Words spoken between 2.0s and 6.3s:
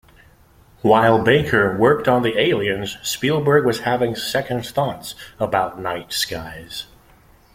on the aliens, Spielberg was having second thoughts about "Night